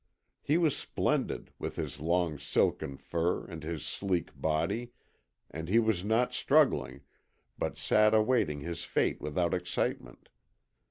[0.41, 4.93] He was splendid, with his long silken fur and his sleek body,
[5.51, 7.01] and he was not struggling,
[7.55, 10.29] but sat awaiting his fate without excitement.